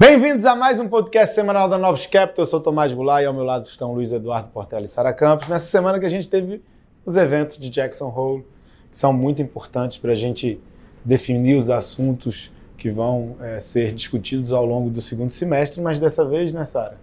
[0.00, 2.42] Bem-vindos a mais um podcast semanal da Novos Capital.
[2.42, 5.46] Eu sou Tomás Goulart e ao meu lado estão Luiz Eduardo Portela e Sara Campos.
[5.46, 6.62] Nessa semana que a gente teve
[7.04, 8.46] os eventos de Jackson Hole,
[8.90, 10.58] que são muito importantes para a gente
[11.04, 16.26] definir os assuntos que vão é, ser discutidos ao longo do segundo semestre, mas dessa
[16.26, 16.98] vez, né, Sara?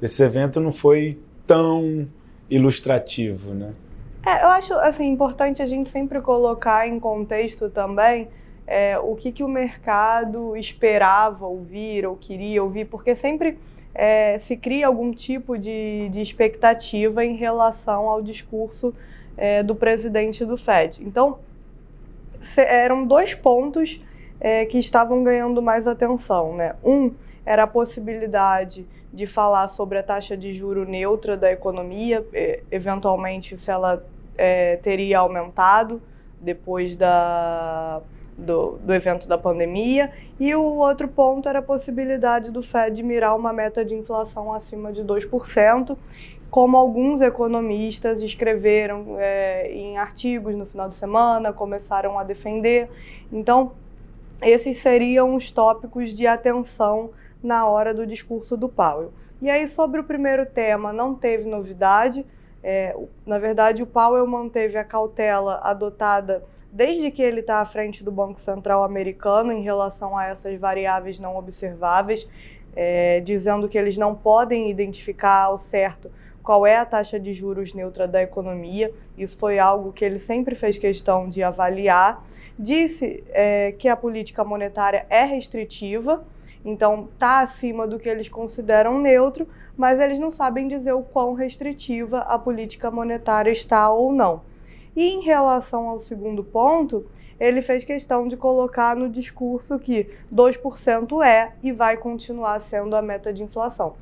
[0.00, 2.06] Esse evento não foi tão
[2.48, 3.72] ilustrativo, né?
[4.24, 8.28] É, eu acho assim importante a gente sempre colocar em contexto também
[8.70, 13.58] é, o que, que o mercado esperava ouvir ou queria ouvir, porque sempre
[13.92, 18.94] é, se cria algum tipo de, de, expectativa em relação ao discurso
[19.36, 21.02] é, do presidente do Fed.
[21.04, 21.40] Então,
[22.40, 24.00] se, eram dois pontos
[24.38, 26.54] é, que estavam ganhando mais atenção.
[26.54, 26.76] Né?
[26.84, 27.12] Um
[27.44, 32.24] era a possibilidade de falar sobre a taxa de juro neutra da economia,
[32.70, 34.00] eventualmente se ela
[34.38, 36.00] é, teria aumentado
[36.40, 38.00] depois da
[38.40, 40.10] do, do evento da pandemia.
[40.38, 44.92] E o outro ponto era a possibilidade do Fed mirar uma meta de inflação acima
[44.92, 45.96] de 2%,
[46.50, 52.88] como alguns economistas escreveram é, em artigos no final de semana, começaram a defender.
[53.32, 53.72] Então,
[54.42, 57.10] esses seriam os tópicos de atenção
[57.42, 59.12] na hora do discurso do Powell.
[59.40, 62.26] E aí, sobre o primeiro tema, não teve novidade.
[62.62, 68.04] É, na verdade, o Powell manteve a cautela adotada desde que ele está à frente
[68.04, 72.28] do Banco Central americano em relação a essas variáveis não observáveis,
[72.74, 76.10] é, dizendo que eles não podem identificar ao certo
[76.42, 78.92] qual é a taxa de juros neutra da economia.
[79.16, 82.24] Isso foi algo que ele sempre fez questão de avaliar.
[82.58, 86.24] Disse é, que a política monetária é restritiva,
[86.64, 91.34] então está acima do que eles consideram neutro, mas eles não sabem dizer o quão
[91.34, 94.42] restritiva a política monetária está ou não.
[94.94, 97.06] E em relação ao segundo ponto,
[97.38, 103.00] ele fez questão de colocar no discurso que 2% é e vai continuar sendo a
[103.00, 103.94] meta de inflação.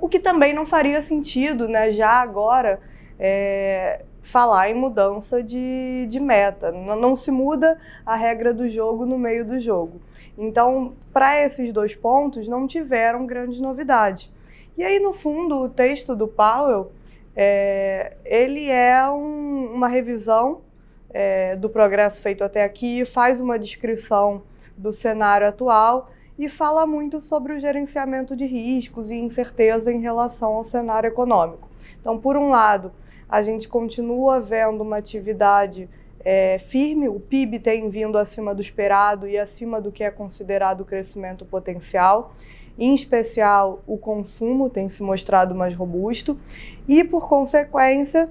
[0.00, 2.80] O que também não faria sentido, né, já agora,
[3.20, 6.72] é, falar em mudança de, de meta.
[6.72, 10.00] Não, não se muda a regra do jogo no meio do jogo.
[10.36, 14.32] Então, para esses dois pontos, não tiveram grandes novidades.
[14.76, 16.90] E aí, no fundo, o texto do Powell
[17.36, 20.62] é, ele é um, uma revisão
[21.10, 24.42] é, do progresso feito até aqui, faz uma descrição
[24.76, 30.54] do cenário atual e fala muito sobre o gerenciamento de riscos e incerteza em relação
[30.54, 31.68] ao cenário econômico.
[32.00, 32.92] Então, por um lado,
[33.28, 35.88] a gente continua vendo uma atividade
[36.24, 40.84] é, firme, o PIB tem vindo acima do esperado e acima do que é considerado
[40.84, 42.34] crescimento potencial.
[42.78, 46.38] Em especial, o consumo tem se mostrado mais robusto
[46.88, 48.28] e, por consequência,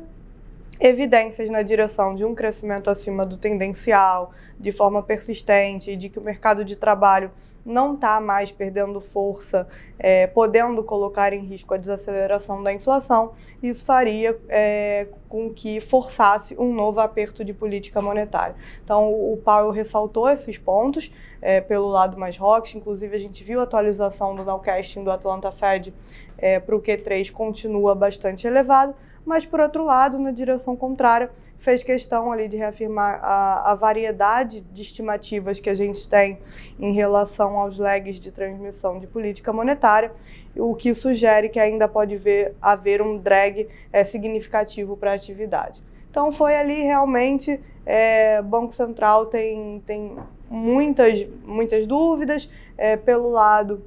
[0.82, 6.22] evidências na direção de um crescimento acima do tendencial, de forma persistente, de que o
[6.22, 7.32] mercado de trabalho
[7.64, 9.68] não está mais perdendo força,
[10.00, 16.56] é, podendo colocar em risco a desaceleração da inflação, isso faria é, com que forçasse
[16.58, 18.56] um novo aperto de política monetária.
[18.84, 23.60] Então, o Powell ressaltou esses pontos é, pelo lado mais rocks, inclusive a gente viu
[23.60, 25.94] a atualização do nowcasting do Atlanta Fed
[26.38, 28.96] é, para o Q3 continua bastante elevado,
[29.26, 31.30] mas por outro lado, na direção contrária,
[31.62, 36.40] fez questão ali de reafirmar a, a, variedade de estimativas que a gente tem
[36.80, 40.12] em relação aos lags de transmissão de política monetária,
[40.56, 45.84] o que sugere que ainda pode ver, haver um drag é, significativo para a atividade.
[46.10, 50.18] Então foi ali realmente, é, Banco Central tem, tem
[50.50, 53.84] muitas, muitas dúvidas, é, pelo lado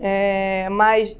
[0.00, 1.18] é, mais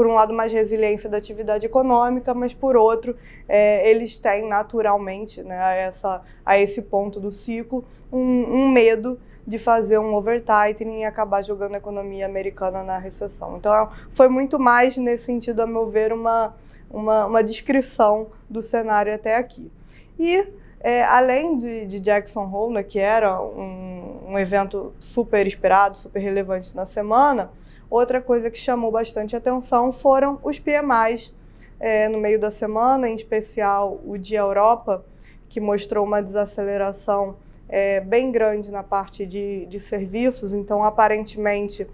[0.00, 3.14] por um lado, mais resiliência da atividade econômica, mas por outro,
[3.46, 9.20] é, eles têm naturalmente, né, a, essa, a esse ponto do ciclo, um, um medo
[9.46, 13.58] de fazer um over-tightening e acabar jogando a economia americana na recessão.
[13.58, 16.56] Então, foi muito mais, nesse sentido, a meu ver, uma,
[16.90, 19.70] uma, uma descrição do cenário até aqui.
[20.18, 20.48] E,
[20.80, 26.20] é, além de, de, Jackson Hole, né, que era um, um evento super esperado, super
[26.20, 27.50] relevante na semana,
[27.90, 31.34] Outra coisa que chamou bastante atenção foram os PMIs
[31.80, 35.04] é, no meio da semana, em especial o de Europa,
[35.48, 37.34] que mostrou uma desaceleração
[37.68, 41.84] é, bem grande na parte de, de serviços, então aparentemente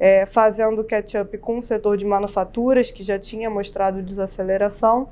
[0.00, 5.08] é, fazendo catch-up com o setor de manufaturas, que já tinha mostrado desaceleração,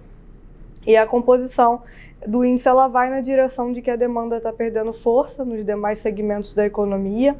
[0.84, 1.82] e a composição
[2.26, 6.00] do índice ela vai na direção de que a demanda está perdendo força nos demais
[6.00, 7.36] segmentos da economia.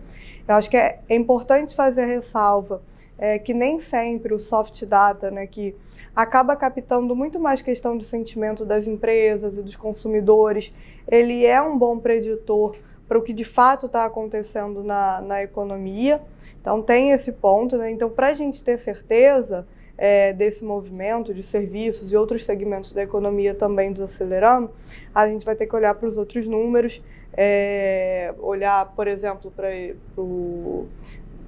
[0.47, 2.81] Eu acho que é, importante fazer ressalva
[3.23, 5.77] é, que nem sempre o soft data, né, que
[6.15, 10.75] acaba captando muito mais questão de sentimento das empresas e dos consumidores,
[11.07, 12.75] ele é um bom preditor
[13.07, 16.21] para o que de fato está acontecendo na, na economia.
[16.61, 17.77] Então, tem esse ponto.
[17.77, 17.93] Né?
[17.93, 23.05] Então, para a gente ter certeza é, desse movimento de serviços e outros segmentos da
[23.05, 24.69] economia também desacelerando,
[25.15, 27.01] a gente vai ter que olhar para os outros números,
[27.35, 29.71] é, olhar, por exemplo, para
[30.17, 30.89] o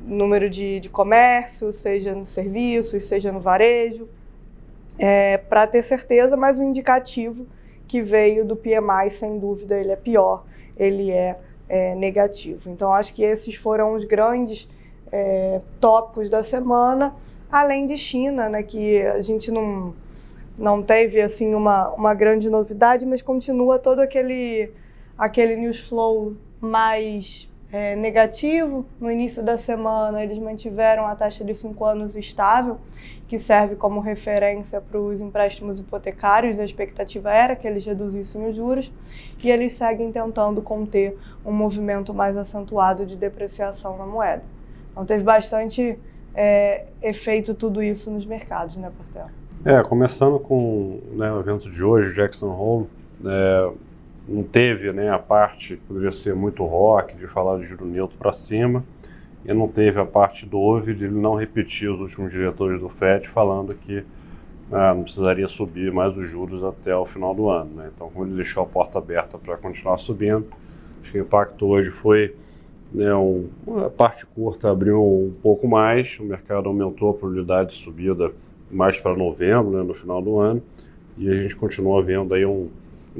[0.07, 4.09] número de, de comércio, seja no serviços, seja no varejo,
[4.99, 7.47] é, para ter certeza, mas o indicativo
[7.87, 10.45] que veio do PMI, sem dúvida, ele é pior,
[10.77, 12.71] ele é, é negativo.
[12.71, 14.69] Então, acho que esses foram os grandes
[15.11, 17.15] é, tópicos da semana,
[17.51, 19.95] além de China, né, que a gente não,
[20.59, 24.71] não teve assim uma, uma grande novidade, mas continua todo aquele,
[25.17, 28.87] aquele news flow mais é, negativo.
[29.01, 32.79] No início da semana, eles mantiveram a taxa de 5 anos estável,
[33.27, 36.57] que serve como referência para os empréstimos hipotecários.
[36.61, 38.93] A expectativa era que eles reduzissem os juros
[39.43, 44.45] e eles seguem tentando conter um movimento mais acentuado de depreciação na moeda.
[44.93, 45.99] Então, teve bastante
[46.33, 49.33] é, efeito tudo isso nos mercados, né, Portela?
[49.65, 52.87] É, começando com né, o evento de hoje, Jackson Hole,
[53.25, 53.73] é,
[54.29, 58.17] não teve né, a parte que poderia ser muito rock, de falar de juro neutro
[58.17, 58.85] para cima,
[59.45, 63.29] e não teve a parte do de ele não repetir os últimos diretores do FED
[63.29, 64.03] falando que
[64.73, 67.71] ah, não precisaria subir mais os juros até o final do ano.
[67.75, 67.91] Né?
[67.95, 70.47] Então, como ele deixou a porta aberta para continuar subindo,
[71.03, 72.35] acho que o impacto hoje foi
[72.93, 73.49] né, um,
[73.97, 78.33] parte curta abriu um pouco mais, o mercado aumentou a probabilidade de subida
[78.71, 80.63] mais para novembro, né, no final do ano,
[81.19, 82.69] e a gente continua vendo aí um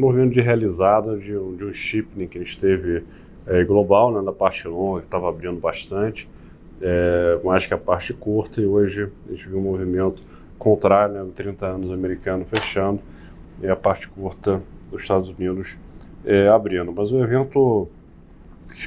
[0.01, 3.05] movimento de realizada de, um, de um shipping que a gente teve
[3.47, 6.29] é, global, né, na parte longa, que estava abrindo bastante,
[6.81, 10.23] é, mais que a parte curta, e hoje a gente viu um movimento
[10.59, 13.01] contrário, né, 30 anos americano fechando,
[13.63, 14.61] e a parte curta
[14.91, 15.77] dos Estados Unidos
[16.25, 16.93] é, abrindo.
[16.93, 17.89] Mas o evento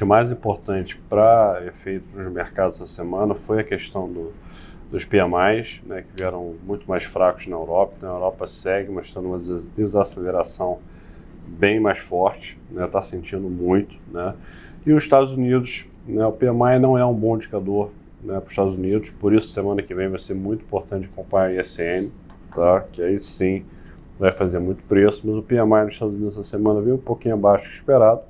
[0.04, 4.32] mais importante para efeitos nos mercados essa semana foi a questão do,
[4.90, 7.94] dos PMIs, né, que vieram muito mais fracos na Europa.
[8.02, 10.78] Na Europa segue mostrando uma desaceleração
[11.48, 13.96] bem mais forte, está né, tá sentindo muito.
[14.12, 14.34] Né?
[14.86, 17.90] E os Estados Unidos, né, o PMI não é um bom indicador
[18.22, 21.58] né, para os Estados Unidos, por isso semana que vem vai ser muito importante acompanhar
[21.58, 22.10] a ISM,
[22.54, 22.84] tá?
[22.92, 23.64] que aí sim
[24.18, 27.34] vai fazer muito preço, mas o PMI nos Estados Unidos essa semana veio um pouquinho
[27.34, 28.20] abaixo do esperado,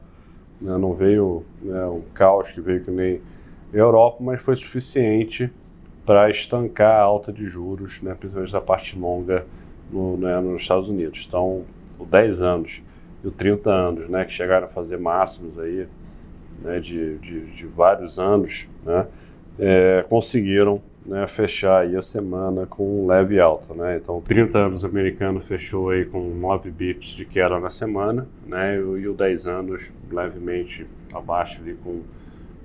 [0.61, 3.21] né, não veio né, caos que veio que nem
[3.73, 5.51] Europa, mas foi suficiente
[6.05, 9.47] para estancar a alta de juros, né, principalmente da parte longa
[9.91, 11.25] no, né, nos Estados Unidos.
[11.29, 11.65] Então,
[12.07, 12.83] 10 anos
[13.25, 15.87] e 30 anos, né, que chegaram a fazer máximos aí,
[16.63, 19.07] né, de, de, de vários anos, né,
[19.59, 23.97] é, conseguiram né, fechar aí a semana com um leve alta, né?
[23.97, 28.77] Então, 30 anos americano fechou aí com 9 bips de queda na semana, né?
[28.77, 32.03] E, e o 10 anos levemente abaixo ali com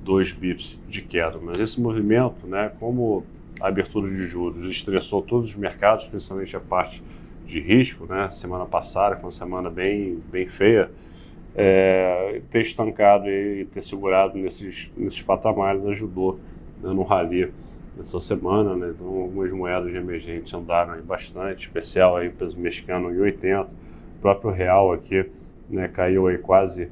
[0.03, 1.39] 2 bips de queda.
[1.41, 3.23] Mas esse movimento, né, como
[3.61, 7.01] a abertura de juros estressou todos os mercados, principalmente a parte
[7.45, 8.29] de risco, né?
[8.29, 10.89] Semana passada, foi uma semana bem, bem feia,
[11.55, 16.39] é, ter estancado e ter segurado nesses, nesses patamares ajudou
[16.81, 17.51] né, no rally
[17.99, 18.93] essa semana, né?
[18.95, 24.51] Então, algumas moedas emergentes andaram aí bastante, especial aí peso mexicano em 80, o próprio
[24.51, 25.29] real aqui,
[25.69, 26.89] né, caiu aí quase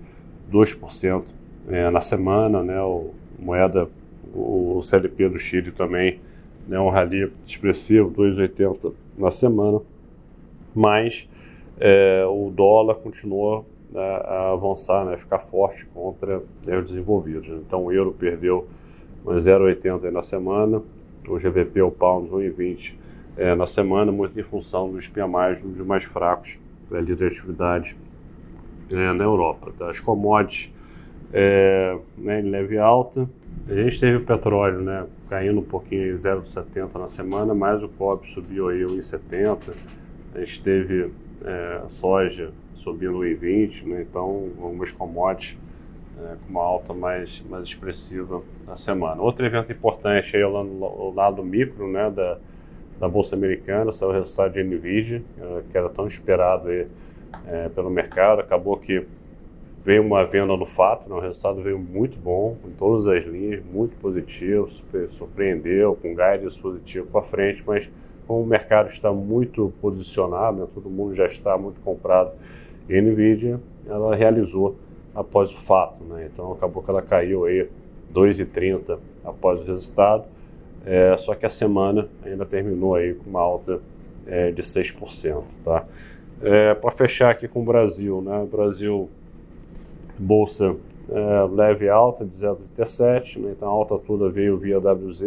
[0.51, 1.25] 2%
[1.69, 2.79] é, na semana, né?
[2.81, 3.89] O moeda,
[4.33, 6.19] o, o CLP do Chile também,
[6.67, 9.81] né, um rally expressivo, 2,80 na semana
[10.73, 11.27] mas
[11.79, 17.49] é, o dólar continuou né, a avançar, né, ficar forte contra né, os desenvolvidos.
[17.49, 18.67] Então o euro perdeu
[19.25, 20.81] 0,80 na semana,
[21.27, 22.95] o GBP, o pound 1,20
[23.37, 26.59] é, na semana, muito em função dos PMIs, um dos mais fracos
[26.89, 27.97] da né, líder de atividade
[28.91, 29.71] é, na Europa.
[29.77, 29.89] Tá?
[29.89, 30.71] As commodities
[31.33, 33.29] é, né, em leve alta.
[33.67, 38.27] A gente teve o petróleo né, caindo um pouquinho, 0,70 na semana, mas o cobre
[38.27, 39.73] subiu aí 1,70
[40.33, 41.11] a gente teve
[41.43, 44.05] é, soja subindo 1,20, né?
[44.09, 45.57] então algumas commodities
[46.19, 49.21] é, com uma alta mais, mais expressiva na semana.
[49.21, 52.37] Outro evento importante aí é o lado micro né, da,
[52.99, 56.87] da Bolsa Americana, saiu o resultado de NVIDIA, é, que era tão esperado aí,
[57.47, 59.05] é, pelo mercado, acabou que
[59.83, 63.63] veio uma venda no fato, né, o resultado veio muito bom em todas as linhas,
[63.65, 64.67] muito positivo,
[65.09, 67.89] surpreendeu, com guidance positivo para frente, mas
[68.31, 72.31] como o mercado está muito posicionado, né, todo mundo já está muito comprado
[72.89, 74.77] em NVIDIA, ela realizou
[75.13, 76.01] após o fato.
[76.05, 77.67] Né, então acabou que ela caiu aí
[78.13, 80.23] 2,30 após o resultado,
[80.85, 83.81] é, só que a semana ainda terminou aí com uma alta
[84.25, 85.43] é, de 6%.
[85.65, 85.85] Tá?
[86.41, 89.09] É, Para fechar aqui com o Brasil, né, Brasil,
[90.17, 90.77] Bolsa
[91.09, 93.51] é, leve alta de 0,37, né?
[93.57, 95.21] então a alta toda veio via WZ,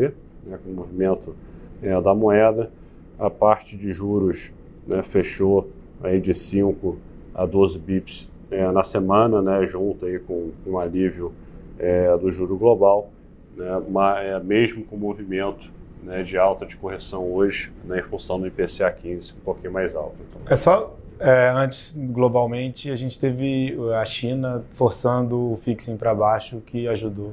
[0.46, 1.37] né, com o movimento
[1.82, 2.70] é, da moeda.
[3.18, 4.52] A parte de juros
[4.87, 5.71] né, fechou
[6.02, 6.99] aí de 5
[7.35, 11.33] a 12 bips é, na semana, né, junto aí com um alívio
[11.78, 13.11] é, do juro global,
[13.56, 15.71] né, mas, é, mesmo com o movimento
[16.02, 19.97] né, de alta de correção hoje, né, em função do IPCA 15 um pouquinho mais
[19.97, 20.16] alto.
[20.28, 20.42] Então.
[20.47, 26.61] É só é, antes, globalmente, a gente teve a China forçando o fixing para baixo,
[26.66, 27.33] que ajudou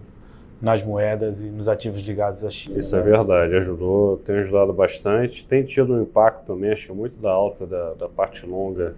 [0.61, 2.77] nas moedas e nos ativos ligados à China.
[2.77, 5.45] Isso é verdade, ajudou, tem ajudado bastante.
[5.45, 8.93] Tem tido um impacto também, acho que muito da alta da, da parte longa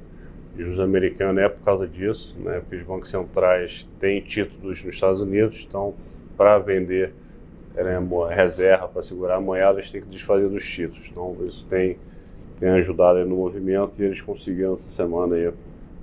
[0.57, 2.59] juros americanos é por causa disso, né?
[2.59, 5.95] porque os bancos centrais têm títulos nos Estados Unidos, então
[6.37, 7.11] para vender
[7.75, 7.97] né,
[8.29, 11.07] reserva, para segurar a moeda, eles têm que desfazer dos títulos.
[11.09, 11.97] Então isso tem
[12.59, 15.51] tem ajudado no movimento e eles conseguiram essa semana aí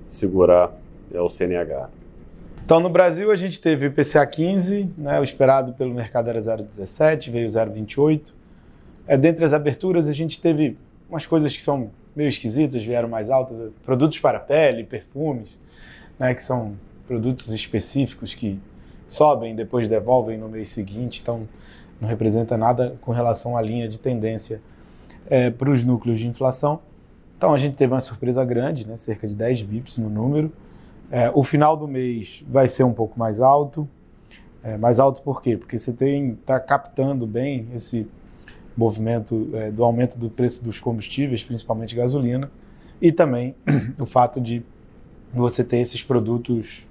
[0.08, 0.72] segurar
[1.12, 1.88] é, o CNH.
[2.70, 6.40] Então, no Brasil, a gente teve o IPCA 15, né, o esperado pelo mercado era
[6.40, 8.32] 0,17, veio 0,28.
[9.08, 13.28] É, dentre as aberturas, a gente teve umas coisas que são meio esquisitas, vieram mais
[13.28, 15.60] altas, produtos para pele, perfumes,
[16.16, 16.74] né, que são
[17.08, 18.56] produtos específicos que
[19.08, 21.48] sobem, depois devolvem no mês seguinte, então
[22.00, 24.60] não representa nada com relação à linha de tendência
[25.28, 26.78] é, para os núcleos de inflação.
[27.36, 30.52] Então a gente teve uma surpresa grande, né, cerca de 10 bips no número.
[31.10, 33.88] É, o final do mês vai ser um pouco mais alto.
[34.62, 35.56] É, mais alto por quê?
[35.56, 38.06] Porque você está captando bem esse
[38.76, 42.50] movimento é, do aumento do preço dos combustíveis, principalmente gasolina,
[43.00, 43.54] e também
[43.98, 44.62] o fato de
[45.32, 46.86] você ter esses produtos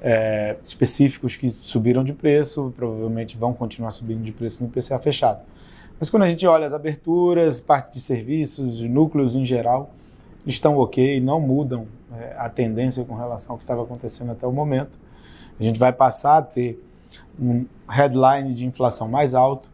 [0.00, 5.40] é, específicos que subiram de preço, provavelmente vão continuar subindo de preço no IPCA fechado.
[5.98, 9.94] Mas quando a gente olha as aberturas, parte de serviços, núcleos em geral,
[10.46, 14.52] estão ok, não mudam é, a tendência com relação ao que estava acontecendo até o
[14.52, 14.98] momento.
[15.58, 16.82] A gente vai passar a ter
[17.38, 19.68] um headline de inflação mais alto,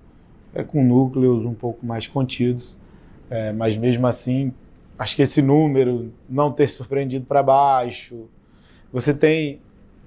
[0.54, 2.76] é, com núcleos um pouco mais contidos,
[3.30, 4.52] é, mas mesmo assim,
[4.98, 8.28] acho que esse número não ter surpreendido para baixo.
[8.92, 9.60] Você tem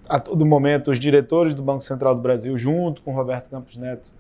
[0.08, 4.14] a todo momento os diretores do Banco Central do Brasil, junto com Roberto Campos Neto,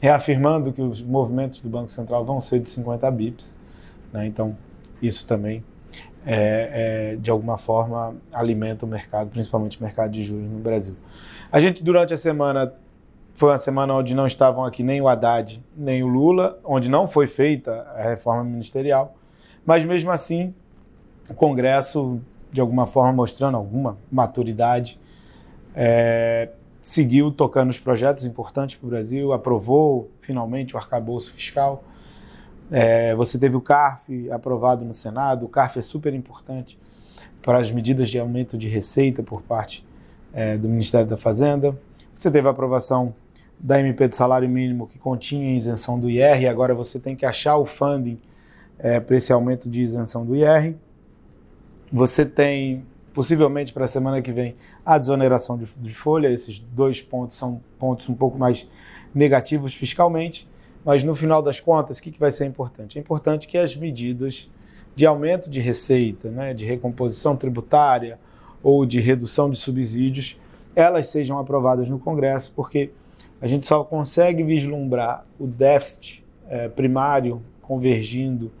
[0.00, 3.56] reafirmando que os movimentos do Banco Central vão ser de 50 bips.
[4.12, 4.26] Né?
[4.26, 4.56] Então,
[5.02, 5.62] isso também,
[6.26, 10.96] é, é, de alguma forma, alimenta o mercado, principalmente o mercado de juros no Brasil.
[11.52, 12.74] A gente, durante a semana,
[13.32, 17.06] foi uma semana onde não estavam aqui nem o Haddad, nem o Lula, onde não
[17.06, 19.14] foi feita a reforma ministerial,
[19.64, 20.52] mas mesmo assim,
[21.30, 24.98] o Congresso, de alguma forma, mostrando alguma maturidade,
[25.74, 26.48] é,
[26.82, 31.84] seguiu tocando os projetos importantes para o Brasil, aprovou finalmente o arcabouço fiscal.
[32.70, 35.44] É, você teve o CARF aprovado no Senado.
[35.44, 36.78] O CARF é super importante
[37.42, 39.86] para as medidas de aumento de receita por parte
[40.32, 41.78] é, do Ministério da Fazenda.
[42.14, 43.14] Você teve a aprovação
[43.58, 47.56] da MP do salário mínimo que continha isenção do IR, agora você tem que achar
[47.56, 48.18] o funding
[48.78, 50.74] é, para esse aumento de isenção do IR.
[51.92, 56.28] Você tem possivelmente para a semana que vem a desoneração de, de, folha.
[56.28, 58.68] Esses dois pontos são pontos um pouco mais
[59.14, 60.46] negativos fiscalmente,
[60.86, 62.96] mas no final das contas, o que, que vai ser importante?
[62.96, 64.48] É importante que as medidas
[64.94, 68.20] de aumento de receita, né, de recomposição tributária
[68.62, 70.38] ou de redução de subsídios,
[70.76, 72.90] elas sejam aprovadas no Congresso, porque
[73.40, 78.52] a gente só consegue vislumbrar o déficit é, primário convergindo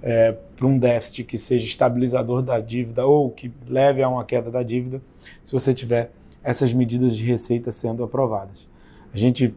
[0.00, 4.52] é, para um déficit que seja estabilizador da dívida ou que leve a uma queda
[4.52, 5.02] da dívida,
[5.42, 6.12] se você tiver
[6.44, 8.68] essas medidas de receita sendo aprovadas.
[9.12, 9.52] A gente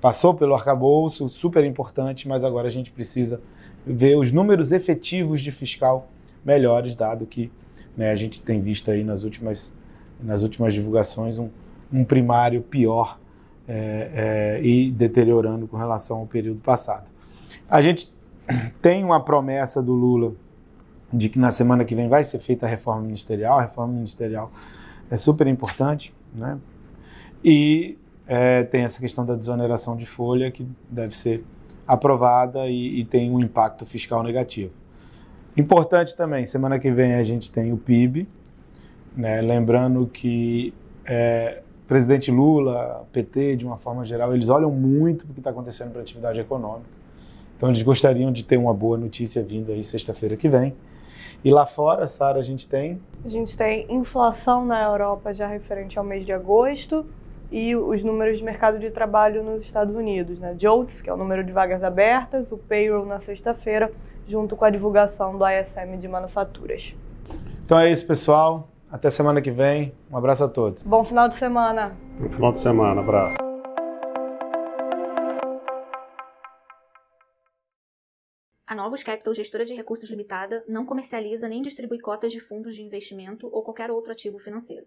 [0.00, 3.40] passou pelo arcabouço, super importante, mas agora a gente precisa
[3.86, 6.08] ver os números efetivos de fiscal
[6.44, 7.50] melhores, dado que
[7.96, 9.74] né, a gente tem visto aí nas últimas,
[10.22, 11.48] nas últimas divulgações um,
[11.92, 13.18] um primário pior
[13.66, 17.08] é, é, e deteriorando com relação ao período passado.
[17.68, 18.12] A gente
[18.80, 20.32] tem uma promessa do Lula
[21.12, 23.58] de que na semana que vem vai ser feita a reforma ministerial.
[23.58, 24.50] A reforma ministerial
[25.10, 26.58] é super importante, né?
[27.42, 27.96] E
[28.28, 31.42] é, tem essa questão da desoneração de folha que deve ser
[31.86, 34.74] aprovada e, e, tem um impacto fiscal negativo.
[35.56, 38.28] Importante também, semana que vem a gente tem o PIB,
[39.16, 39.40] né?
[39.40, 40.74] lembrando que
[41.06, 45.90] é, presidente Lula, PT, de uma forma geral, eles olham muito o que está acontecendo
[45.90, 46.90] para a atividade econômica.
[47.56, 50.76] Então eles gostariam de ter uma boa notícia vindo aí sexta-feira que vem.
[51.42, 53.00] E lá fora, Sara, a gente tem?
[53.24, 57.06] A gente tem inflação na Europa já referente ao mês de agosto
[57.50, 60.54] e os números de mercado de trabalho nos Estados Unidos, né?
[60.58, 63.90] JOLTS, que é o número de vagas abertas, o payroll na sexta-feira,
[64.26, 66.94] junto com a divulgação do ISM de manufaturas.
[67.64, 68.68] Então é isso, pessoal.
[68.90, 69.92] Até semana que vem.
[70.10, 70.82] Um abraço a todos.
[70.84, 71.96] Bom final de semana.
[72.18, 73.00] No final de semana.
[73.00, 73.36] Abraço.
[78.66, 82.82] A Novos Capital Gestora de Recursos Limitada não comercializa nem distribui cotas de fundos de
[82.82, 84.86] investimento ou qualquer outro ativo financeiro.